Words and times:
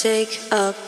take 0.00 0.40
up 0.50 0.79